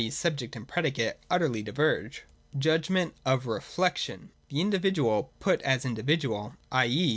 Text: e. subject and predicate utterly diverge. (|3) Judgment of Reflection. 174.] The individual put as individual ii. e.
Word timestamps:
e. 0.03 0.09
subject 0.09 0.55
and 0.55 0.67
predicate 0.67 1.13
utterly 1.29 1.61
diverge. 1.61 2.23
(|3) 2.55 2.59
Judgment 2.59 3.13
of 3.23 3.45
Reflection. 3.45 4.31
174.] 4.49 4.55
The 4.55 4.59
individual 4.61 5.33
put 5.39 5.61
as 5.61 5.85
individual 5.85 6.55
ii. 6.75 6.87
e. 6.89 7.09